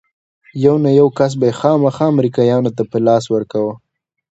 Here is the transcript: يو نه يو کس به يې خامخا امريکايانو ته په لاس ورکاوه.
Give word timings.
يو 0.63 0.73
نه 0.83 0.89
يو 0.99 1.07
کس 1.17 1.31
به 1.39 1.45
يې 1.49 1.57
خامخا 1.59 2.05
امريکايانو 2.13 2.71
ته 2.77 2.83
په 2.91 2.97
لاس 3.07 3.23
ورکاوه. 3.29 3.73